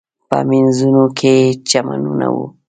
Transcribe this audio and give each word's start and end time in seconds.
په 0.29 0.37
مینځونو 0.49 1.03
کې 1.17 1.33
یې 1.41 1.51
چمنونه 1.69 2.27
و. 2.35 2.37